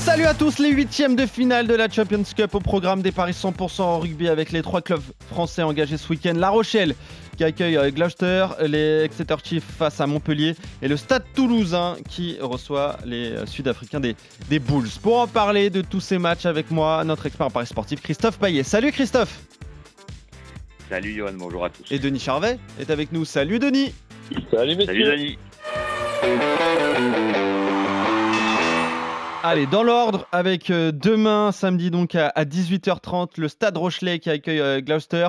Salut 0.00 0.24
à 0.24 0.32
tous, 0.32 0.58
les 0.58 0.70
huitièmes 0.70 1.14
de 1.14 1.26
finale 1.26 1.66
de 1.66 1.74
la 1.74 1.86
Champions 1.86 2.22
Cup 2.34 2.54
au 2.54 2.60
programme 2.60 3.02
des 3.02 3.12
paris 3.12 3.32
100% 3.32 3.82
en 3.82 3.98
rugby 3.98 4.28
avec 4.28 4.50
les 4.50 4.62
trois 4.62 4.80
clubs 4.80 5.02
français 5.28 5.62
engagés 5.62 5.98
ce 5.98 6.08
week-end. 6.08 6.32
La 6.36 6.48
Rochelle 6.48 6.94
qui 7.36 7.44
accueille 7.44 7.76
euh, 7.76 7.90
Gloucester, 7.90 8.46
les 8.66 9.02
Exeter 9.04 9.36
Chiefs 9.44 9.62
face 9.62 10.00
à 10.00 10.06
Montpellier 10.06 10.56
et 10.80 10.88
le 10.88 10.96
Stade 10.96 11.24
Toulousain 11.34 11.96
qui 12.08 12.38
reçoit 12.40 12.96
les 13.04 13.32
euh, 13.32 13.44
Sud-Africains 13.44 14.00
des, 14.00 14.16
des 14.48 14.58
Bulls. 14.58 14.88
Pour 15.02 15.18
en 15.18 15.26
parler 15.26 15.68
de 15.68 15.82
tous 15.82 16.00
ces 16.00 16.18
matchs 16.18 16.46
avec 16.46 16.70
moi, 16.70 17.04
notre 17.04 17.26
expert 17.26 17.48
en 17.48 17.50
paris 17.50 17.66
sportif 17.66 18.00
Christophe 18.00 18.38
Paillet. 18.38 18.62
Salut 18.62 18.92
Christophe 18.92 19.38
Salut 20.88 21.12
Johan, 21.12 21.34
bonjour 21.36 21.66
à 21.66 21.68
tous. 21.68 21.92
Et 21.92 21.98
Denis 21.98 22.20
Charvet 22.20 22.58
est 22.80 22.88
avec 22.88 23.12
nous. 23.12 23.26
Salut 23.26 23.58
Denis 23.58 23.92
Salut 24.50 24.76
messieurs 24.76 25.04
Salut 25.04 25.36
Denis 26.24 27.49
Allez, 29.42 29.66
dans 29.66 29.82
l'ordre, 29.82 30.26
avec 30.32 30.68
euh, 30.70 30.92
demain, 30.92 31.50
samedi 31.50 31.90
donc 31.90 32.14
à, 32.14 32.30
18h30, 32.44 33.40
le 33.40 33.48
Stade 33.48 33.78
Rochelet 33.78 34.18
qui 34.18 34.28
accueille 34.28 34.60
euh, 34.60 34.82
Gloucester 34.82 35.28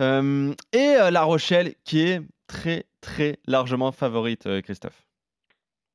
euh, 0.00 0.52
et 0.72 0.96
La 1.10 1.22
Rochelle 1.22 1.74
qui 1.84 2.00
est 2.00 2.22
très 2.48 2.86
très 3.00 3.38
largement 3.46 3.92
favorite, 3.92 4.48
Christophe. 4.62 5.04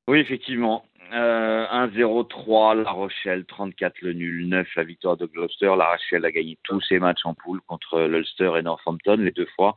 Oui, 0.07 0.19
effectivement. 0.19 0.85
1-0-3, 1.11 2.83
La 2.83 2.91
Rochelle, 2.91 3.45
34 3.45 4.01
le 4.01 4.13
nul, 4.13 4.47
9 4.47 4.67
la 4.75 4.83
victoire 4.83 5.17
de 5.17 5.25
Gloucester. 5.25 5.73
La 5.77 5.91
Rochelle 5.91 6.25
a 6.25 6.31
gagné 6.31 6.57
tous 6.63 6.81
ses 6.81 6.99
matchs 6.99 7.25
en 7.25 7.33
poule 7.33 7.61
contre 7.61 8.01
l'Ulster 8.01 8.51
et 8.57 8.61
Northampton, 8.61 9.17
les 9.17 9.31
deux 9.31 9.47
fois, 9.55 9.75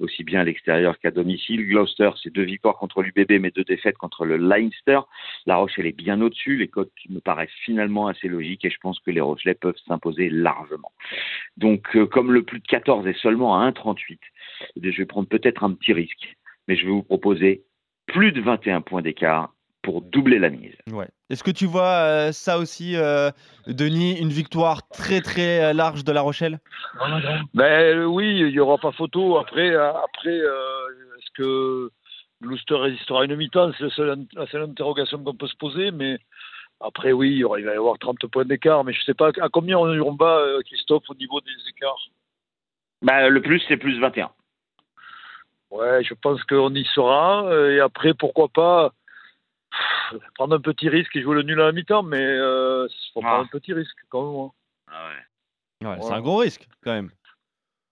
aussi 0.00 0.24
bien 0.24 0.40
à 0.40 0.44
l'extérieur 0.44 0.98
qu'à 0.98 1.10
domicile. 1.10 1.66
Gloucester, 1.66 2.10
c'est 2.22 2.32
deux 2.32 2.42
victoires 2.42 2.76
contre 2.76 3.02
l'UBB, 3.02 3.40
mais 3.40 3.50
deux 3.50 3.64
défaites 3.64 3.96
contre 3.96 4.24
le 4.24 4.36
Leinster. 4.36 5.00
La 5.46 5.56
Rochelle 5.56 5.86
est 5.86 5.96
bien 5.96 6.20
au-dessus, 6.20 6.56
les 6.56 6.68
cotes 6.68 6.92
me 7.08 7.20
paraissent 7.20 7.50
finalement 7.64 8.06
assez 8.08 8.28
logiques 8.28 8.64
et 8.64 8.70
je 8.70 8.78
pense 8.80 8.98
que 9.00 9.10
les 9.10 9.20
Rochelais 9.20 9.54
peuvent 9.54 9.78
s'imposer 9.86 10.28
largement. 10.28 10.92
Donc, 11.56 11.96
euh, 11.96 12.06
comme 12.06 12.32
le 12.32 12.42
plus 12.42 12.60
de 12.60 12.66
14 12.66 13.06
est 13.06 13.18
seulement 13.18 13.60
à 13.60 13.70
1,38, 13.70 14.18
eh 14.76 14.92
je 14.92 14.98
vais 14.98 15.06
prendre 15.06 15.28
peut-être 15.28 15.62
un 15.62 15.72
petit 15.72 15.92
risque, 15.92 16.36
mais 16.68 16.76
je 16.76 16.84
vais 16.84 16.92
vous 16.92 17.02
proposer 17.02 17.64
plus 18.06 18.32
de 18.32 18.40
21 18.40 18.80
points 18.80 19.02
d'écart 19.02 19.54
pour 19.84 20.00
doubler 20.00 20.38
la 20.38 20.50
mise. 20.50 20.74
Ouais. 20.90 21.08
Est-ce 21.30 21.44
que 21.44 21.50
tu 21.50 21.66
vois 21.66 21.92
euh, 22.06 22.32
ça 22.32 22.58
aussi, 22.58 22.96
euh, 22.96 23.30
Denis, 23.66 24.18
une 24.18 24.30
victoire 24.30 24.88
très 24.88 25.20
très 25.20 25.62
euh, 25.62 25.72
large 25.72 26.04
de 26.04 26.10
La 26.10 26.22
Rochelle? 26.22 26.58
Ben, 27.52 28.04
Oui, 28.04 28.38
il 28.38 28.48
n'y 28.48 28.58
aura 28.58 28.78
pas 28.78 28.92
photo. 28.92 29.36
Après, 29.36 29.74
après 29.76 30.36
est-ce 30.36 31.30
que 31.34 31.90
Gloucester 32.42 32.76
résistera 32.76 33.22
à 33.22 33.24
une 33.26 33.36
mi-temps? 33.36 33.72
C'est 33.78 33.84
la 33.84 34.46
seule 34.46 34.62
interrogation 34.62 35.22
qu'on 35.22 35.34
peut 35.34 35.46
se 35.46 35.56
poser. 35.56 35.90
Mais 35.90 36.18
après, 36.80 37.12
oui, 37.12 37.32
il, 37.32 37.38
y 37.38 37.44
aura, 37.44 37.60
il 37.60 37.66
va 37.66 37.74
y 37.74 37.76
avoir 37.76 37.98
30 37.98 38.26
points 38.26 38.46
d'écart. 38.46 38.84
Mais 38.84 38.94
je 38.94 39.00
ne 39.00 39.04
sais 39.04 39.14
pas 39.14 39.28
à 39.40 39.48
combien 39.50 39.78
on, 39.78 40.12
bat, 40.14 40.42
Christophe, 40.64 41.04
au 41.10 41.14
niveau 41.14 41.40
des 41.42 41.70
écarts? 41.70 42.08
Ben, 43.02 43.28
Le 43.28 43.42
plus, 43.42 43.62
c'est 43.68 43.76
plus 43.76 44.00
21. 44.00 44.30
Ouais, 45.70 46.02
je 46.04 46.14
pense 46.14 46.42
qu'on 46.44 46.74
y 46.74 46.84
sera. 46.86 47.50
Et 47.70 47.80
après, 47.80 48.14
pourquoi 48.14 48.48
pas 48.48 48.92
prendre 50.34 50.56
un 50.56 50.60
petit 50.60 50.88
risque 50.88 51.14
et 51.16 51.22
jouer 51.22 51.36
le 51.36 51.42
nul 51.42 51.60
à 51.60 51.66
la 51.66 51.72
mi-temps, 51.72 52.02
mais 52.02 52.22
il 52.22 52.40
euh, 52.40 52.88
faut 53.12 53.20
prendre 53.20 53.44
un 53.44 53.46
petit 53.46 53.72
risque 53.72 53.96
quand 54.08 54.32
même. 54.32 54.40
Hein. 54.40 54.50
Ah 54.88 55.08
ouais. 55.08 55.88
ouais 55.88 55.96
C'est 56.02 56.12
un 56.12 56.20
gros 56.20 56.38
risque 56.38 56.66
quand 56.82 56.92
même. 56.92 57.10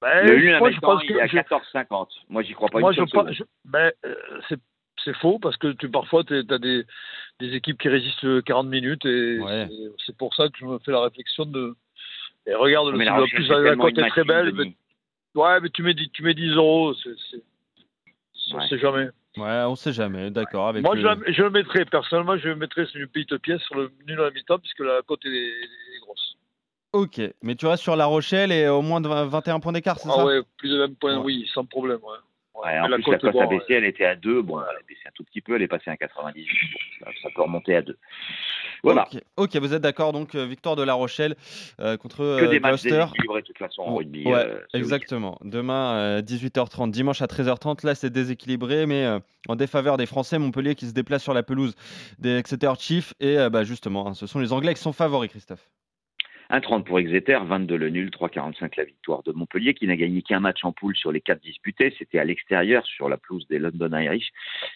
Ben, 0.01 0.27
le 0.27 0.37
nul 0.37 0.55
à 0.55 0.61
il 1.05 1.17
est 1.17 1.21
à 1.21 1.27
14,50. 1.27 2.09
Moi, 2.29 2.43
j'y 2.43 2.55
crois 2.55 2.69
pas. 2.69 2.81
Moi, 2.81 2.93
je 2.93 3.03
je, 3.31 3.45
ben, 3.65 3.93
euh, 4.05 4.15
c'est 5.05 5.17
faux 5.17 5.39
parce 5.39 5.57
que 5.57 5.73
tu, 5.73 5.89
parfois, 5.89 6.25
tu 6.25 6.35
as 6.35 6.59
des, 6.59 6.85
des, 7.41 7.55
équipes 7.55 7.79
qui 7.79 7.89
résistent 7.89 8.43
40 8.43 8.69
minutes 8.69 9.05
et 9.07 9.39
c'est 10.05 10.17
pour 10.17 10.35
ça 10.35 10.49
que 10.49 10.59
je 10.59 10.65
me 10.65 10.79
fais 10.81 10.93
la 10.93 11.03
réflexion 11.03 11.47
de. 11.47 11.75
Et 12.47 12.55
regarde, 12.55 12.89
le, 12.89 12.99
la, 12.99 13.23
plus, 13.23 13.49
la 13.49 13.77
cote 13.77 13.99
est 13.99 14.09
très 14.09 14.25
belle. 14.25 14.53
Mais, 14.53 14.75
ouais, 15.37 15.61
mais 15.61 15.71
tu 15.71 15.83
mets, 15.85 15.95
tu 15.95 16.23
mets 16.23 16.35
10 16.35 16.57
euros, 16.57 16.95
c'est. 16.95 17.43
On 18.55 18.61
ne 18.61 18.67
sait 18.67 18.79
jamais. 18.79 19.09
Ouais, 19.37 19.65
on 19.67 19.77
sait 19.77 19.93
jamais, 19.93 20.31
d'accord. 20.31 20.69
Avec 20.69 20.83
Moi, 20.83 20.97
je, 20.97 21.33
je, 21.33 21.43
le 21.43 21.51
mettrais, 21.51 21.85
personnellement, 21.87 22.37
je 22.37 22.49
le 22.49 22.57
mettrais 22.57 22.85
sur 22.87 23.01
une 23.01 23.07
petite 23.07 23.37
pièce 23.39 23.63
sur 23.63 23.77
le 23.77 23.91
nul 24.07 24.21
à 24.21 24.25
la 24.25 24.31
mi-temps, 24.31 24.59
puisque 24.59 24.81
la 24.81 25.01
cote 25.03 25.25
est, 25.25 26.01
grosse. 26.03 26.37
Ok, 26.93 27.21
mais 27.43 27.55
tu 27.55 27.67
restes 27.67 27.83
sur 27.83 27.97
La 27.97 28.05
Rochelle 28.05 28.53
et 28.53 28.69
au 28.69 28.83
moins 28.83 29.01
de 29.01 29.09
21 29.09 29.61
points 29.61 29.73
d'écart, 29.73 29.99
c'est 29.99 30.11
ah 30.11 30.17
ça? 30.17 30.21
Ah 30.21 30.27
ouais, 30.27 30.41
plus 30.59 30.69
de 30.69 30.77
20 30.77 30.99
points, 30.99 31.19
oui, 31.19 31.49
sans 31.55 31.65
problème. 31.65 32.01
Ouais. 32.03 32.63
Ouais, 32.63 32.79
en 32.79 32.89
la 32.89 32.97
plus, 32.97 33.11
la 33.11 33.19
cote 33.19 33.37
a 33.37 33.47
baissé, 33.47 33.73
elle 33.73 33.85
était 33.85 34.05
à 34.05 34.15
2. 34.15 34.43
Bon, 34.43 34.61
elle 34.61 34.77
a 34.77 34.83
baissé 34.87 35.02
tout 35.15 35.25
petit 35.25 35.41
peu, 35.41 35.57
elle 35.57 35.63
est 35.63 35.69
passée 35.69 35.91
à 35.91 35.97
98. 35.97 36.49
Bon, 37.01 37.11
ça, 37.23 37.29
peut 37.35 37.43
remonter 37.43 37.77
à 37.77 37.83
2. 37.83 37.97
Voilà. 38.83 39.09
Ok, 39.37 39.57
vous 39.57 39.75
êtes 39.75 39.83
d'accord, 39.83 40.13
donc 40.13 40.35
euh, 40.35 40.45
victoire 40.45 40.75
de 40.75 40.83
La 40.83 40.95
Rochelle 40.95 41.37
euh, 41.81 41.97
contre 41.97 42.19
Que 42.41 42.47
des 42.47 42.57
euh, 42.57 42.61
matchs 42.61 42.83
déséquilibrés 42.83 43.43
de 43.43 43.47
toute 43.47 43.59
façon 43.59 43.83
en 43.83 43.95
rugby. 43.97 44.25
Ouais, 44.27 44.49
exactement. 44.75 45.39
Demain, 45.43 46.21
18h30, 46.21 46.91
dimanche 46.91 47.23
à 47.23 47.27
13h30, 47.27 47.87
là 47.87 47.95
c'est 47.95 48.11
déséquilibré, 48.11 48.87
mais 48.87 49.07
en 49.49 49.57
défaveur 49.57 49.97
des 49.97 50.07
Français, 50.07 50.39
Montpellier 50.39 50.75
qui 50.75 50.87
se 50.87 50.93
déplace 50.93 51.23
sur 51.23 51.35
la 51.35 51.43
pelouse 51.43 51.75
des 52.19 52.37
Exeter 52.37 52.73
Chiefs. 52.79 53.15
Et 53.21 53.37
bah, 53.51 53.65
justement, 53.65 54.09
hein, 54.09 54.15
ce 54.15 54.27
sont 54.27 54.41
les 54.41 54.53
Anglais 54.53 54.75
qui 54.75 54.81
sont 54.81 54.93
favoris, 54.93 55.31
Christophe. 55.31 55.69
1,30 56.53 56.85
pour 56.85 56.99
Exeter, 56.99 57.39
22 57.47 57.77
le 57.77 57.89
nul, 57.89 58.11
3,45 58.11 58.75
la 58.77 58.85
victoire 58.85 59.23
de 59.23 59.33
Montpellier, 59.33 59.73
qui 59.73 59.87
n'a 59.87 59.97
gagné 59.97 60.21
qu'un 60.21 60.39
match 60.39 60.63
en 60.65 60.73
poule 60.73 60.95
sur 60.95 61.11
les 61.11 61.23
quatre 61.23 61.41
disputés. 61.41 61.95
C'était 61.99 62.19
à 62.19 62.25
l'extérieur, 62.25 62.85
sur 62.85 63.09
la 63.09 63.17
pelouse 63.17 63.47
des 63.49 63.59
London 63.59 63.97
Irish. 63.97 64.31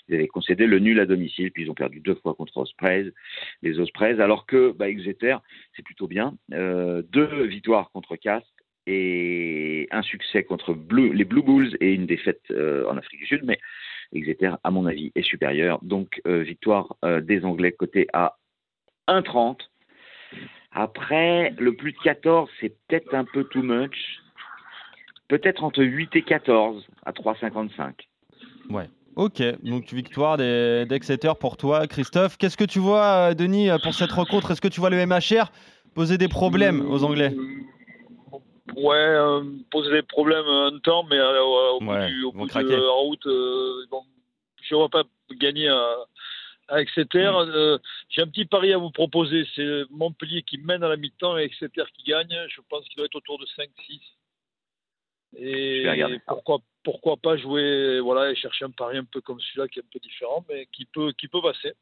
Ils 0.08 0.14
avaient 0.14 0.26
concédé 0.26 0.66
le 0.66 0.78
nul 0.78 0.98
à 1.00 1.04
domicile, 1.04 1.52
puis 1.52 1.64
ils 1.64 1.70
ont 1.70 1.74
perdu 1.74 2.00
deux 2.00 2.14
fois 2.14 2.32
contre 2.32 2.56
Ospreys, 2.56 3.12
les 3.60 3.78
Ospreys, 3.78 4.22
alors 4.22 4.46
que 4.46 4.72
bah, 4.72 4.88
Exeter, 4.88 5.36
c'est 5.76 5.82
plutôt 5.82 6.06
bien. 6.06 6.34
Euh, 6.54 7.02
deux 7.12 7.44
victoires 7.44 7.90
contre 7.90 8.16
Castres 8.16 8.48
et 8.86 9.86
un 9.90 10.02
succès 10.02 10.44
contre 10.44 10.72
les 10.72 11.24
Blue 11.24 11.42
Bulls 11.42 11.76
et 11.80 11.92
une 11.92 12.06
défaite 12.06 12.40
euh, 12.52 12.88
en 12.88 12.96
Afrique 12.96 13.20
du 13.20 13.26
Sud, 13.26 13.42
mais 13.44 13.58
Exeter, 14.14 14.52
à 14.64 14.70
mon 14.70 14.86
avis, 14.86 15.12
est 15.14 15.22
supérieur. 15.22 15.78
Donc, 15.82 16.22
euh, 16.26 16.42
victoire 16.42 16.96
des 17.20 17.44
Anglais 17.44 17.72
côté 17.72 18.06
à 18.14 18.38
1,30 19.08 19.58
après, 20.76 21.54
le 21.58 21.74
plus 21.74 21.92
de 21.92 21.98
14, 22.04 22.50
c'est 22.60 22.76
peut-être 22.86 23.14
un 23.14 23.24
peu 23.24 23.44
too 23.44 23.62
much. 23.62 23.96
Peut-être 25.26 25.64
entre 25.64 25.82
8 25.82 26.14
et 26.16 26.22
14 26.22 26.86
à 27.06 27.12
3,55. 27.12 27.92
Ouais. 28.68 28.88
Ok, 29.16 29.42
donc 29.62 29.90
victoire 29.94 30.36
d'Exeter 30.36 31.32
pour 31.40 31.56
toi, 31.56 31.86
Christophe. 31.86 32.36
Qu'est-ce 32.36 32.58
que 32.58 32.64
tu 32.64 32.78
vois, 32.78 33.30
euh, 33.30 33.34
Denis, 33.34 33.70
pour 33.82 33.94
cette 33.94 34.12
rencontre? 34.12 34.50
Est-ce 34.50 34.60
que 34.60 34.68
tu 34.68 34.78
vois 34.78 34.90
le 34.90 35.06
MHR 35.06 35.50
poser 35.94 36.18
des 36.18 36.28
problèmes 36.28 36.86
aux 36.90 37.02
Anglais? 37.02 37.34
Ouais, 38.76 38.94
euh, 38.94 39.42
poser 39.70 39.90
des 39.90 40.02
problèmes 40.02 40.44
un 40.44 40.78
temps, 40.80 41.04
mais 41.08 41.16
euh, 41.16 41.40
au 41.76 41.80
bout, 41.80 41.96
du, 42.06 42.24
au 42.24 42.32
bout 42.32 42.46
de 42.46 42.74
la 42.74 42.90
route, 42.90 43.22
je 43.24 44.74
ne 44.74 44.78
vois 44.78 44.90
pas 44.90 45.04
gagner 45.40 45.68
à 45.68 45.96
Exeter. 46.70 47.30
Mm. 47.30 47.50
Euh, 47.50 47.78
j'ai 48.08 48.22
un 48.22 48.26
petit 48.26 48.44
pari 48.44 48.72
à 48.72 48.78
vous 48.78 48.90
proposer. 48.90 49.46
C'est 49.54 49.84
Montpellier 49.90 50.42
qui 50.42 50.58
mène 50.58 50.82
à 50.82 50.88
la 50.88 50.96
mi-temps 50.96 51.38
et 51.38 51.42
Exeter 51.42 51.84
qui 51.94 52.04
gagne. 52.04 52.36
Je 52.48 52.60
pense 52.68 52.84
qu'il 52.86 52.96
doit 52.96 53.06
être 53.06 53.16
autour 53.16 53.38
de 53.38 53.46
5-6. 53.46 54.00
Et 55.38 55.84
pourquoi, 56.26 56.60
pourquoi 56.82 57.16
pas 57.16 57.36
jouer 57.36 58.00
voilà, 58.00 58.30
et 58.30 58.36
chercher 58.36 58.64
un 58.64 58.70
pari 58.70 58.96
un 58.96 59.04
peu 59.04 59.20
comme 59.20 59.40
celui-là 59.40 59.68
qui 59.68 59.80
est 59.80 59.82
un 59.82 59.88
peu 59.92 59.98
différent, 59.98 60.44
mais 60.48 60.66
qui 60.72 60.86
peut, 60.86 61.12
qui 61.12 61.28
peut 61.28 61.42
passer. 61.42 61.72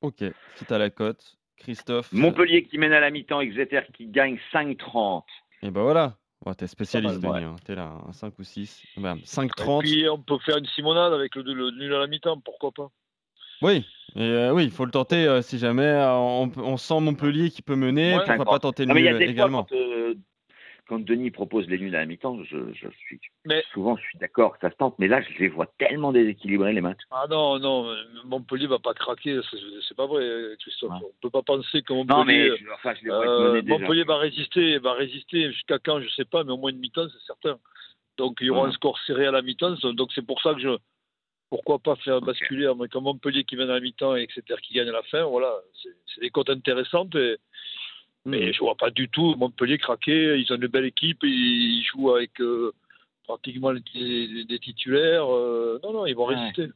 Ok, 0.00 0.24
c'est 0.54 0.72
à 0.72 0.78
la 0.78 0.90
cote. 0.90 1.36
Christophe. 1.58 2.12
Montpellier 2.12 2.64
qui 2.64 2.78
mène 2.78 2.92
à 2.92 3.00
la 3.00 3.10
mi-temps, 3.10 3.40
Exeter 3.40 3.80
qui 3.92 4.06
gagne 4.06 4.38
5-30. 4.52 5.24
Et 5.62 5.70
ben 5.70 5.82
voilà. 5.82 6.16
t'es 6.56 6.66
spécialiste, 6.66 7.20
Denis. 7.20 7.44
Hein. 7.44 7.56
T'es 7.64 7.74
là, 7.74 7.98
5 8.12 8.38
ou 8.38 8.44
6. 8.44 8.84
5-30. 8.96 9.78
Et 9.78 9.82
puis 9.82 10.08
on 10.08 10.22
peut 10.22 10.38
faire 10.44 10.58
une 10.58 10.66
simonade 10.66 11.12
avec 11.12 11.34
le, 11.34 11.42
le 11.42 11.70
nul 11.70 11.94
à 11.94 11.98
la 11.98 12.06
mi-temps, 12.06 12.40
pourquoi 12.40 12.72
pas 12.72 12.90
oui, 13.62 13.84
euh, 14.16 14.50
oui, 14.50 14.64
il 14.64 14.70
faut 14.70 14.84
le 14.84 14.90
tenter 14.90 15.26
euh, 15.26 15.42
si 15.42 15.58
jamais 15.58 15.84
euh, 15.84 16.14
on, 16.14 16.76
sent 16.76 17.00
Montpellier 17.00 17.50
qui 17.50 17.62
peut 17.62 17.76
mener, 17.76 18.16
pourquoi 18.26 18.44
pas 18.44 18.58
tenter 18.58 18.86
le 18.86 18.94
nul 18.94 19.22
également. 19.22 19.66
quand, 20.88 21.00
Denis 21.00 21.30
propose 21.30 21.68
les 21.68 21.78
nuls 21.78 21.94
à 21.94 22.00
la 22.00 22.06
mi-temps, 22.06 22.42
je, 22.44 22.56
suis 22.98 23.20
souvent 23.72 23.96
je 23.96 24.02
suis 24.02 24.18
d'accord 24.18 24.54
que 24.54 24.60
ça 24.60 24.70
se 24.70 24.76
tente, 24.76 24.94
mais 24.98 25.08
là 25.08 25.20
je 25.20 25.38
les 25.38 25.48
vois 25.48 25.66
tellement 25.78 26.12
déséquilibrés 26.12 26.72
les 26.72 26.80
matchs. 26.80 27.02
Ah 27.10 27.26
non, 27.28 27.58
non, 27.58 27.94
Montpellier 28.24 28.68
va 28.68 28.78
pas 28.78 28.94
craquer, 28.94 29.38
c'est 29.86 29.96
pas 29.96 30.06
vrai, 30.06 30.24
Christophe. 30.60 30.92
On 31.02 31.12
peut 31.20 31.30
pas 31.30 31.42
penser 31.42 31.82
que 31.82 31.92
Montpellier, 31.92 32.52
Montpellier 33.66 34.04
va 34.04 34.16
résister, 34.16 34.78
va 34.78 34.94
résister 34.94 35.52
jusqu'à 35.52 35.78
quand, 35.78 36.00
je 36.00 36.08
sais 36.10 36.24
pas, 36.24 36.42
mais 36.42 36.52
au 36.52 36.56
moins 36.56 36.70
une 36.70 36.78
mi-temps 36.78 37.08
c'est 37.10 37.26
certain. 37.26 37.58
Donc 38.16 38.38
il 38.40 38.46
y 38.46 38.50
aura 38.50 38.66
un 38.66 38.72
score 38.72 38.98
serré 39.00 39.26
à 39.26 39.30
la 39.30 39.42
mi-temps, 39.42 39.76
donc 39.92 40.10
c'est 40.14 40.24
pour 40.24 40.40
ça 40.40 40.54
que 40.54 40.60
je 40.60 40.78
pourquoi 41.50 41.78
pas 41.78 41.96
faire 41.96 42.20
basculer 42.20 42.66
avec 42.66 42.94
un 42.96 43.00
Montpellier 43.00 43.44
qui 43.44 43.56
mène 43.56 43.70
à 43.70 43.74
la 43.74 43.80
mi-temps 43.80 44.16
et 44.16 44.22
Exeter 44.22 44.56
qui 44.62 44.74
gagne 44.74 44.88
à 44.88 44.92
la 44.92 45.02
fin. 45.04 45.24
Voilà, 45.24 45.54
c'est 45.82 46.20
des 46.20 46.30
cotes 46.30 46.50
intéressantes. 46.50 47.16
mais 48.24 48.52
je 48.52 48.58
vois 48.58 48.74
pas 48.74 48.90
du 48.90 49.08
tout 49.08 49.34
Montpellier 49.36 49.78
craquer. 49.78 50.38
Ils 50.38 50.52
ont 50.52 50.56
une 50.56 50.66
belle 50.66 50.86
équipe. 50.86 51.18
Ils 51.22 51.84
jouent 51.84 52.14
avec 52.14 52.40
euh, 52.40 52.72
pratiquement 53.24 53.72
des, 53.72 54.58
titulaires. 54.60 55.32
Euh, 55.32 55.78
non, 55.82 55.92
non, 55.92 56.06
ils 56.06 56.16
vont 56.16 56.24
résister. 56.24 56.68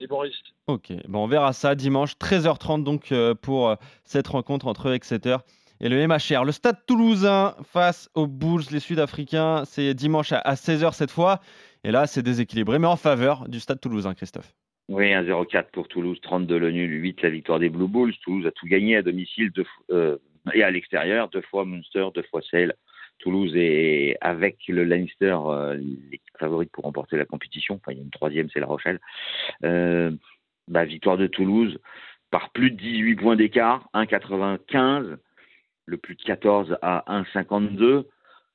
Ils 0.00 0.08
vont 0.08 0.18
résister. 0.18 0.50
Ok, 0.66 0.92
bon, 1.08 1.24
on 1.24 1.26
verra 1.26 1.52
ça 1.52 1.74
dimanche 1.74 2.14
13h30 2.14 2.82
donc 2.82 3.12
euh, 3.12 3.34
pour 3.34 3.76
cette 4.04 4.28
rencontre 4.28 4.66
entre 4.66 4.92
Exeter 4.92 5.36
et 5.80 5.88
le 5.88 6.06
MHR. 6.06 6.44
Le 6.44 6.52
stade 6.52 6.78
toulousain 6.86 7.56
face 7.64 8.08
aux 8.14 8.26
Bulls, 8.28 8.62
les 8.70 8.80
Sud-Africains, 8.80 9.64
c'est 9.64 9.94
dimanche 9.94 10.32
à 10.32 10.54
16h 10.54 10.92
cette 10.92 11.10
fois. 11.10 11.40
Et 11.84 11.90
là, 11.90 12.06
c'est 12.06 12.22
déséquilibré, 12.22 12.78
mais 12.78 12.86
en 12.86 12.96
faveur 12.96 13.48
du 13.48 13.60
stade 13.60 13.80
toulousain, 13.80 14.14
Christophe. 14.14 14.54
Oui, 14.88 15.06
1-0-4 15.06 15.70
pour 15.72 15.88
Toulouse, 15.88 16.18
32 16.22 16.58
le 16.58 16.70
nul, 16.70 17.02
8 17.02 17.22
la 17.22 17.30
victoire 17.30 17.58
des 17.58 17.70
Blue 17.70 17.88
Bulls. 17.88 18.14
Toulouse 18.22 18.46
a 18.46 18.50
tout 18.50 18.66
gagné 18.66 18.96
à 18.96 19.02
domicile 19.02 19.50
euh, 19.90 20.18
et 20.52 20.62
à 20.62 20.70
l'extérieur, 20.70 21.28
deux 21.28 21.42
fois 21.42 21.64
Munster, 21.64 22.06
deux 22.14 22.24
fois 22.24 22.42
Sale. 22.50 22.74
Toulouse 23.18 23.52
est 23.54 24.16
avec 24.20 24.58
le 24.68 24.84
Leinster 24.84 25.36
euh, 25.46 25.74
l'équipe 25.74 26.38
favorite 26.38 26.70
pour 26.72 26.84
remporter 26.84 27.16
la 27.16 27.24
compétition. 27.24 27.76
Enfin, 27.76 27.92
il 27.92 27.98
y 27.98 28.00
a 28.00 28.04
une 28.04 28.10
troisième, 28.10 28.48
c'est 28.52 28.60
La 28.60 28.66
Rochelle. 28.66 29.00
Euh, 29.64 30.10
bah, 30.68 30.84
victoire 30.84 31.16
de 31.16 31.28
Toulouse 31.28 31.78
par 32.30 32.50
plus 32.50 32.70
de 32.70 32.76
18 32.76 33.16
points 33.16 33.36
d'écart, 33.36 33.88
1,95. 33.94 35.16
Le 35.86 35.96
plus 35.96 36.16
de 36.16 36.22
14 36.22 36.76
à 36.82 37.04
1,52 37.08 38.06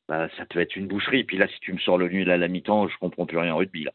bah, 0.08 0.30
ça 0.38 0.46
peut 0.46 0.60
être 0.60 0.76
une 0.76 0.88
boucherie. 0.88 1.24
Puis 1.24 1.38
là, 1.38 1.48
si 1.48 1.60
tu 1.60 1.74
me 1.74 1.80
sors 1.80 1.98
le 1.98 2.08
nul 2.08 2.30
à 2.32 2.38
la 2.38 2.48
mi-temps, 2.48 2.88
je 2.88 2.98
comprends 2.98 3.26
plus 3.26 3.38
rien 3.38 3.54
en 3.54 3.58
rugby. 3.58 3.84
Là. 3.84 3.92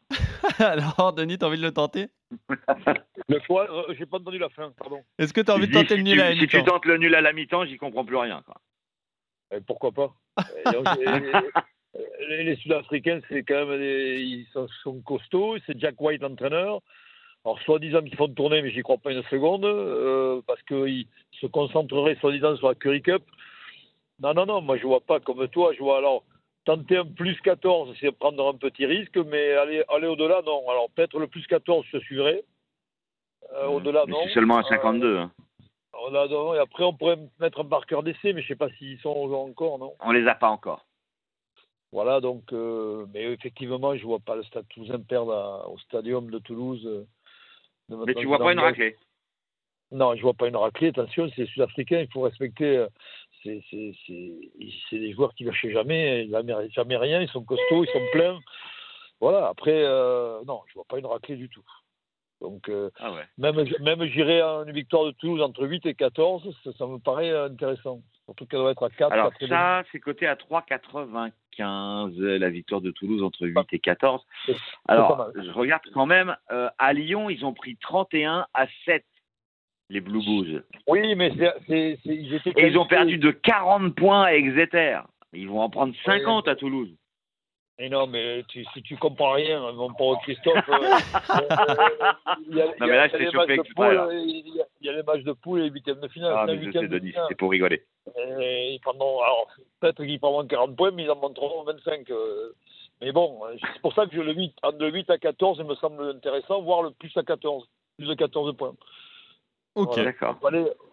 Alors, 0.59 1.13
Denis, 1.13 1.37
t'as 1.37 1.47
envie 1.47 1.57
de 1.57 1.63
le 1.63 1.71
tenter? 1.71 2.07
Le 3.29 3.39
fois, 3.41 3.67
euh, 3.71 3.93
j'ai 3.97 4.05
pas 4.05 4.17
entendu 4.17 4.37
la 4.37 4.49
fin, 4.49 4.71
pardon. 4.77 5.01
Est-ce 5.17 5.33
que 5.33 5.41
tu 5.41 5.49
as 5.49 5.55
envie 5.55 5.67
de 5.67 5.73
tenter 5.73 5.95
le 5.95 6.03
nul 6.03 6.19
à 6.19 6.29
la 6.29 6.35
mi-temps 6.35 6.57
Si 6.57 6.63
tu 6.63 6.63
tentes 6.63 6.85
le 6.85 6.97
nul 6.97 7.15
à 7.15 7.21
la 7.21 7.31
mi-temps, 7.31 7.65
j'y 7.65 7.77
comprends 7.77 8.03
plus 8.03 8.17
rien. 8.17 8.41
Quoi. 8.45 8.55
Et 9.55 9.61
pourquoi 9.61 9.91
pas? 9.91 10.13
Les, 12.27 12.55
Sud-Africains, 12.57 13.19
c'est 13.29 13.43
quand 13.43 13.65
même 13.65 13.81
ils 13.81 14.47
sont, 14.51 15.01
costauds. 15.01 15.57
C'est 15.65 15.79
Jack 15.79 16.01
White 16.01 16.21
l'entraîneur. 16.21 16.81
Alors, 17.45 17.59
soi-disant 17.61 18.01
qu'ils 18.01 18.15
font 18.15 18.27
tourner, 18.27 18.61
mais 18.61 18.71
j'y 18.71 18.81
crois 18.81 18.97
pas 18.97 19.11
une 19.11 19.23
seconde, 19.23 19.65
euh, 19.65 20.41
parce 20.47 20.61
qu'ils 20.63 21.07
se 21.39 21.45
concentreraient 21.45 22.15
soi-disant 22.15 22.57
sur 22.57 22.69
la 22.69 22.75
Curry 22.75 23.01
Cup. 23.01 23.23
Non, 24.23 24.33
non, 24.33 24.45
non, 24.45 24.61
moi 24.61 24.77
je 24.77 24.87
vois 24.87 25.01
pas 25.01 25.19
comme 25.19 25.45
toi. 25.49 25.73
Je 25.73 25.79
vois 25.79 25.97
alors 25.97 26.23
tenter 26.63 26.95
un 26.95 27.05
plus 27.05 27.39
14, 27.41 27.93
c'est 27.99 28.11
prendre 28.13 28.47
un 28.47 28.55
petit 28.55 28.85
risque, 28.85 29.17
mais 29.17 29.51
aller, 29.51 29.83
aller 29.89 30.07
au-delà, 30.07 30.41
non. 30.45 30.67
Alors 30.69 30.89
peut-être 30.91 31.19
le 31.19 31.27
plus 31.27 31.45
14, 31.45 31.85
je 31.91 31.97
suivrai. 31.99 32.45
Euh. 33.53 33.67
Au-delà, 33.67 34.05
non. 34.07 34.19
C'est 34.23 34.33
seulement 34.33 34.57
à 34.57 34.63
52. 34.63 35.17
Hein. 35.17 35.31
Euh, 35.95 36.53
et 36.55 36.59
après, 36.59 36.85
on 36.85 36.93
pourrait 36.93 37.19
mettre 37.39 37.59
un 37.59 37.65
marqueur 37.65 38.01
d'essai, 38.01 38.31
mais 38.31 38.41
je 38.41 38.47
sais 38.47 38.55
pas 38.55 38.69
s'ils 38.77 38.99
sont 38.99 39.09
encore, 39.09 39.77
non 39.77 39.93
On 39.99 40.11
les 40.11 40.25
a 40.27 40.35
pas 40.35 40.49
encore. 40.49 40.85
Voilà, 41.91 42.21
donc, 42.21 42.51
euh, 42.53 43.05
mais 43.13 43.23
effectivement, 43.25 43.95
je 43.95 44.03
vois 44.03 44.19
pas 44.19 44.35
le 44.35 44.43
Stade 44.43 44.67
Toulousain 44.69 44.99
perdre 45.01 45.69
au 45.71 45.77
Stadium 45.79 46.31
de 46.31 46.39
Toulouse. 46.39 47.05
mais 47.89 48.15
tu 48.15 48.25
vois 48.25 48.39
pas 48.39 48.53
une 48.53 48.59
raclée? 48.59 48.95
Non, 49.91 50.15
je 50.15 50.21
vois 50.21 50.33
pas 50.33 50.47
une 50.47 50.55
raclée. 50.55 50.87
Attention, 50.87 51.29
c'est 51.35 51.45
sud-africain, 51.45 51.99
il 51.99 52.11
faut 52.11 52.21
respecter 52.21 52.87
c'est 53.43 54.99
des 54.99 55.13
joueurs 55.13 55.33
qui 55.35 55.43
lâchent 55.43 55.67
jamais, 55.67 56.27
jamais, 56.29 56.69
jamais 56.69 56.97
rien, 56.97 57.21
ils 57.21 57.29
sont 57.29 57.43
costauds, 57.43 57.83
ils 57.83 57.91
sont 57.91 58.05
pleins. 58.11 58.39
Voilà, 59.19 59.47
après, 59.47 59.83
euh, 59.85 60.39
non, 60.45 60.61
je 60.67 60.73
vois 60.73 60.85
pas 60.87 60.99
une 60.99 61.05
raclée 61.05 61.35
du 61.35 61.49
tout. 61.49 61.63
Donc, 62.41 62.67
euh, 62.67 62.89
ah 62.99 63.13
même, 63.37 63.55
même 63.79 64.03
j'irai 64.05 64.41
à 64.41 64.63
une 64.67 64.73
victoire 64.73 65.05
de 65.05 65.11
Toulouse 65.11 65.41
entre 65.41 65.65
8 65.65 65.85
et 65.85 65.93
14, 65.93 66.53
ça, 66.77 66.87
me 66.87 66.97
paraît 66.97 67.31
intéressant. 67.33 68.01
Surtout 68.25 68.45
qu'elle 68.45 68.59
doit 68.59 68.71
être 68.71 68.83
à 68.83 68.89
4. 68.89 69.13
Alors, 69.13 69.31
ça, 69.47 69.83
c'est 69.91 70.01
coté 70.01 70.27
à 70.27 70.35
3,95, 70.35 72.19
la 72.19 72.49
victoire 72.49 72.81
de 72.81 72.91
Toulouse 72.91 73.23
entre 73.23 73.47
8 73.47 73.67
et 73.71 73.79
14. 73.79 74.21
Alors, 74.89 75.29
je 75.35 75.51
regarde 75.51 75.83
quand 75.93 76.05
même, 76.05 76.35
euh, 76.51 76.69
à 76.77 76.91
Lyon, 76.91 77.29
ils 77.29 77.45
ont 77.45 77.53
pris 77.53 77.77
31 77.77 78.45
à 78.53 78.67
7 78.83 79.05
les 79.89 80.01
Blue 80.01 80.23
Bulls. 80.23 80.63
Oui, 80.87 81.15
mais 81.15 81.31
c'est, 81.67 81.99
ils 82.05 82.33
étaient. 82.33 82.53
Et 82.57 82.67
ils 82.67 82.77
ont 82.77 82.87
perdu 82.87 83.17
de 83.17 83.31
40 83.31 83.95
points 83.95 84.23
à 84.23 84.33
Exeter. 84.33 84.99
Ils 85.33 85.49
vont 85.49 85.61
en 85.61 85.69
prendre 85.69 85.93
50 86.05 86.47
à 86.47 86.55
Toulouse. 86.55 86.95
Et 87.79 87.89
non, 87.89 88.05
mais 88.05 88.43
si 88.51 88.83
tu 88.83 88.95
comprends 88.97 89.31
rien, 89.31 89.71
mon 89.71 89.91
pauvre 89.93 90.19
Christophe. 90.21 90.57
a, 90.69 90.79
non, 92.47 92.73
mais 92.79 92.95
là, 92.95 93.09
c'est 93.09 93.29
surpris 93.31 93.57
Il 94.23 94.63
y 94.81 94.89
a 94.89 94.93
les 94.93 95.01
matchs 95.01 95.23
de 95.23 95.31
poule 95.31 95.61
et 95.61 95.63
les 95.63 95.69
huitièmes 95.71 95.99
de 95.99 96.07
finale. 96.07 96.35
Ah, 96.37 96.45
mais 96.45 96.63
je 96.63 96.71
sais, 96.71 96.87
Denis, 96.87 97.13
c'est 97.27 97.35
pour 97.35 97.49
rigoler. 97.49 97.83
Et 98.39 98.79
alors, 98.85 99.47
peut-être 99.79 100.03
qu'ils 100.05 100.19
prendront 100.19 100.45
40 100.45 100.75
points, 100.75 100.91
mais 100.91 101.03
ils 101.03 101.11
en 101.11 101.15
montreront 101.15 101.63
25. 101.63 102.11
Euh. 102.11 102.53
Mais 103.01 103.11
bon, 103.11 103.39
c'est 103.59 103.81
pour 103.81 103.93
ça 103.95 104.05
que 104.05 104.15
je 104.15 104.21
le 104.21 104.33
8, 104.33 104.53
de 104.77 104.91
8 104.91 105.09
à 105.09 105.17
14, 105.17 105.57
il 105.59 105.65
me 105.65 105.75
semble 105.75 106.03
intéressant, 106.03 106.61
voire 106.61 106.83
le 106.83 106.91
plus 106.91 107.11
à 107.17 107.23
14, 107.23 107.67
plus 107.97 108.07
de 108.07 108.13
14 108.13 108.55
points. 108.55 108.75
Ok. 109.75 109.95
D'accord. 109.95 110.39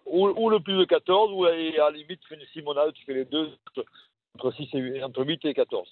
Ou, 0.06 0.50
le 0.50 0.58
plus 0.58 0.76
de 0.76 0.84
14, 0.84 1.32
ou 1.32 1.44
à 1.44 1.52
la 1.52 1.90
limite, 1.90 2.20
tu 2.20 2.28
fais 2.28 2.34
une 2.34 2.46
simonade, 2.52 2.92
tu 2.94 3.04
fais 3.04 3.14
les 3.14 3.24
deux 3.24 3.48
entre, 4.34 4.52
6 4.52 4.68
et, 4.74 5.02
entre 5.04 5.24
8 5.24 5.44
et 5.44 5.54
14. 5.54 5.86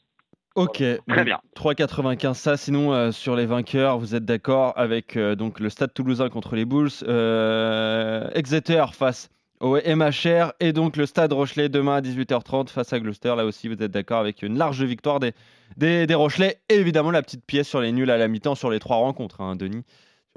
Ok, 0.56 0.82
très 1.06 1.25
bien. 1.25 1.38
3,95 1.55 2.35
ça. 2.35 2.56
Sinon, 2.56 2.93
euh, 2.93 3.12
sur 3.12 3.37
les 3.37 3.46
vainqueurs, 3.46 3.99
vous 3.99 4.17
êtes 4.17 4.25
d'accord 4.25 4.73
avec 4.76 5.17
euh, 5.17 5.37
donc 5.37 5.61
le 5.61 5.70
Stade 5.70 5.94
Toulousain 5.94 6.31
contre 6.31 6.56
les 6.56 6.64
Bulls, 6.64 6.90
euh, 7.05 8.29
Exeter 8.35 8.87
face 8.93 9.29
au 9.61 9.76
MHR 9.76 10.52
et 10.58 10.73
donc 10.73 10.96
le 10.96 11.06
Stade 11.06 11.32
Rochelet 11.32 11.69
demain 11.69 11.96
à 11.96 12.00
18h30 12.00 12.70
face 12.70 12.93
à 12.93 12.99
Gloucester. 12.99 13.35
Là 13.37 13.44
aussi, 13.44 13.69
vous 13.69 13.81
êtes 13.81 13.90
d'accord 13.93 14.19
avec 14.19 14.43
une 14.43 14.58
large 14.58 14.82
victoire 14.82 15.20
des, 15.20 15.32
des, 15.76 16.08
des 16.08 16.14
Rochelais 16.14 16.58
et 16.69 16.75
évidemment 16.75 17.12
la 17.12 17.23
petite 17.23 17.44
pièce 17.44 17.69
sur 17.69 17.81
les 17.81 17.93
nuls 17.93 18.11
à 18.11 18.17
la 18.17 18.26
mi-temps 18.26 18.56
sur 18.56 18.70
les 18.70 18.81
trois 18.81 18.96
rencontres, 18.96 19.40
hein, 19.40 19.55
Denis 19.55 19.85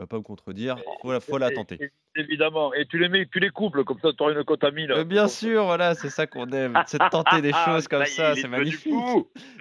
vas 0.01 0.07
pas 0.07 0.17
me 0.17 0.23
contredire. 0.23 0.77
Il 1.03 1.19
faut, 1.21 1.37
la 1.37 1.51
tenter. 1.51 1.91
Évidemment. 2.15 2.73
Et 2.73 2.85
tu 2.85 2.97
les 2.97 3.09
mets, 3.09 3.25
tu 3.31 3.39
les 3.39 3.49
couples, 3.49 3.83
comme 3.83 3.99
ça 4.01 4.09
tu 4.11 4.21
auras 4.23 4.33
une 4.33 4.43
cote 4.43 4.63
à 4.63 4.71
1000. 4.71 5.03
bien 5.05 5.27
sûr, 5.27 5.65
voilà, 5.65 5.95
c'est 5.95 6.09
ça 6.09 6.27
qu'on 6.27 6.49
aime. 6.49 6.77
C'est 6.87 6.99
de 6.99 7.09
tenter 7.09 7.41
des 7.41 7.53
choses 7.65 7.87
comme 7.87 8.05
ça, 8.05 8.35
c'est 8.35 8.47
magnifique. 8.47 8.93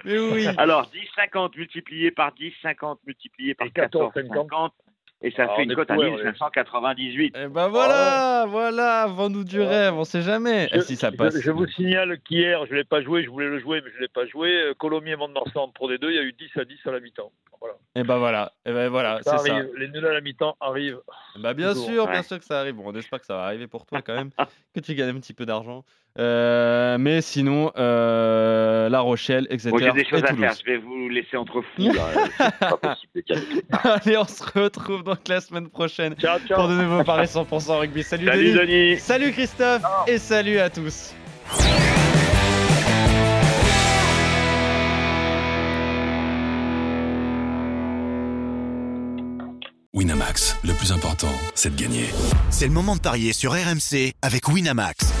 Mais 0.05 0.19
oui. 0.19 0.47
Alors, 0.57 0.89
10,50 0.91 1.57
multiplié 1.57 2.11
par 2.11 2.33
10, 2.33 2.53
50 2.61 2.99
multiplié 3.05 3.53
par 3.53 3.71
14, 3.71 4.11
50 4.13 4.73
et 5.23 5.31
ça 5.31 5.47
fait 5.55 5.63
une 5.63 5.75
cote 5.75 5.91
à 5.91 5.95
1598. 5.95 7.35
Et 7.37 7.47
ben 7.47 7.67
voilà, 7.67 8.45
voilà, 8.47 9.07
vends-nous 9.07 9.43
du 9.43 9.61
rêve, 9.61 9.93
on 9.93 10.03
sait 10.03 10.21
jamais. 10.21 10.67
Je, 10.73 10.79
si 10.79 10.95
ça 10.95 11.11
passe. 11.11 11.39
Je, 11.39 11.51
vous 11.51 11.67
signale 11.67 12.19
qu'hier, 12.21 12.65
je 12.65 12.71
ne 12.71 12.77
l'ai 12.77 12.83
pas 12.83 13.01
joué, 13.01 13.23
je 13.23 13.29
voulais 13.29 13.47
le 13.47 13.59
jouer, 13.59 13.81
mais 13.83 13.91
je 13.91 13.97
ne 13.97 14.01
l'ai 14.01 14.07
pas 14.07 14.25
joué. 14.25 14.73
Colomiers 14.79 15.15
Mont-de-Marsan 15.15 15.61
en 15.61 15.67
Pro 15.69 15.91
D2, 15.91 16.09
il 16.09 16.15
y 16.15 16.19
a 16.19 16.23
eu 16.23 16.33
10 16.33 16.57
à 16.59 16.65
10 16.65 16.79
à 16.85 16.91
la 16.91 16.99
mi-temps. 16.99 17.31
Voilà. 17.59 17.75
Et 17.95 18.03
ben 18.03 18.17
voilà, 18.17 18.53
et 18.65 18.71
ben 18.71 18.89
voilà, 18.89 19.19
c'est 19.21 19.37
ça. 19.37 19.59
Les 19.77 19.87
nuls 19.89 20.05
à 20.05 20.13
la 20.13 20.21
mi-temps 20.21 20.57
arrivent. 20.59 21.01
Bah 21.37 21.53
bien 21.53 21.75
sûr, 21.75 22.07
bien 22.07 22.23
sûr 22.23 22.39
que 22.39 22.45
ça 22.45 22.59
arrive. 22.59 22.75
Bon, 22.75 22.85
on 22.87 22.95
espère 22.95 23.19
que 23.19 23.25
ça 23.27 23.35
va 23.35 23.43
arriver 23.43 23.67
pour 23.67 23.85
toi 23.85 24.01
quand 24.01 24.15
même, 24.15 24.31
que 24.73 24.79
tu 24.79 24.95
gagnes 24.95 25.15
un 25.15 25.19
petit 25.19 25.33
peu 25.33 25.45
d'argent. 25.45 25.83
Euh, 26.19 26.97
mais 26.99 27.21
sinon, 27.21 27.71
euh, 27.77 28.89
La 28.89 28.99
Rochelle, 28.99 29.47
etc. 29.49 29.69
Bon, 29.71 29.77
j'ai 29.77 29.91
des 29.91 30.05
choses 30.05 30.23
à 30.23 30.35
faire. 30.35 30.53
Je 30.59 30.71
vais 30.71 30.77
vous 30.77 31.07
laisser 31.09 31.37
entre 31.37 31.61
fous. 31.61 31.91
pas 32.59 32.77
possible 32.81 33.23
Allez, 33.83 34.17
on 34.17 34.25
se 34.25 34.43
retrouve 34.43 35.03
donc 35.03 35.27
la 35.27 35.39
semaine 35.39 35.69
prochaine 35.69 36.15
pour 36.53 36.67
de 36.67 36.73
nouveaux 36.75 37.03
paris 37.03 37.27
100% 37.27 37.79
rugby. 37.79 38.03
Salut, 38.03 38.27
salut 38.27 38.53
Denis. 38.53 38.99
Salut 38.99 39.31
Christophe. 39.31 39.83
Et 40.07 40.17
salut 40.17 40.59
à 40.59 40.69
tous. 40.69 41.13
Winamax, 49.93 50.57
le 50.63 50.73
plus 50.73 50.91
important, 50.93 51.31
c'est 51.53 51.75
de 51.75 51.81
gagner. 51.81 52.05
C'est 52.49 52.65
le 52.65 52.73
moment 52.73 52.95
de 52.95 53.01
parier 53.01 53.33
sur 53.33 53.51
RMC 53.51 54.13
avec 54.21 54.47
Winamax. 54.47 55.20